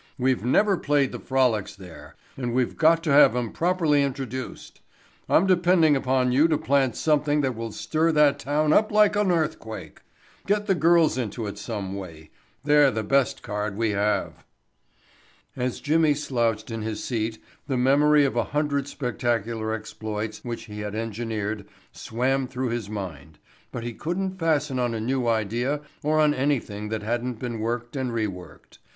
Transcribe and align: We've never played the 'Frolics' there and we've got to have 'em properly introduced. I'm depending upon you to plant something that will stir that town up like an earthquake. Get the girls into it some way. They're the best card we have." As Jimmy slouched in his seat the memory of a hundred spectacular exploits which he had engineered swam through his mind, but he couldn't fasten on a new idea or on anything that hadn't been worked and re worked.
We've 0.17 0.43
never 0.43 0.77
played 0.77 1.11
the 1.11 1.19
'Frolics' 1.19 1.75
there 1.75 2.15
and 2.35 2.55
we've 2.55 2.75
got 2.75 3.03
to 3.03 3.11
have 3.11 3.35
'em 3.35 3.51
properly 3.51 4.01
introduced. 4.01 4.81
I'm 5.29 5.45
depending 5.45 5.95
upon 5.95 6.31
you 6.31 6.47
to 6.47 6.57
plant 6.57 6.95
something 6.95 7.41
that 7.41 7.55
will 7.55 7.71
stir 7.71 8.11
that 8.13 8.39
town 8.39 8.73
up 8.73 8.91
like 8.91 9.15
an 9.15 9.29
earthquake. 9.31 10.01
Get 10.47 10.65
the 10.65 10.73
girls 10.73 11.19
into 11.19 11.45
it 11.45 11.59
some 11.59 11.93
way. 11.95 12.31
They're 12.63 12.89
the 12.89 13.03
best 13.03 13.43
card 13.43 13.77
we 13.77 13.91
have." 13.91 14.43
As 15.55 15.79
Jimmy 15.79 16.15
slouched 16.15 16.71
in 16.71 16.81
his 16.81 17.03
seat 17.03 17.37
the 17.67 17.77
memory 17.77 18.25
of 18.25 18.35
a 18.35 18.45
hundred 18.45 18.87
spectacular 18.87 19.71
exploits 19.71 20.43
which 20.43 20.63
he 20.63 20.79
had 20.79 20.95
engineered 20.95 21.67
swam 21.91 22.47
through 22.47 22.69
his 22.69 22.89
mind, 22.89 23.37
but 23.71 23.83
he 23.83 23.93
couldn't 23.93 24.39
fasten 24.39 24.79
on 24.79 24.95
a 24.95 24.99
new 24.99 25.27
idea 25.27 25.81
or 26.01 26.19
on 26.19 26.33
anything 26.33 26.89
that 26.89 27.03
hadn't 27.03 27.37
been 27.37 27.59
worked 27.59 27.95
and 27.95 28.11
re 28.15 28.25
worked. 28.25 28.79